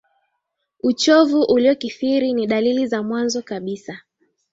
uchovu 0.83 1.41
uliyokithiri 1.43 2.33
ni 2.33 2.47
dalili 2.47 2.87
za 2.87 3.03
mwanzo 3.03 3.41
kabisa 3.41 3.99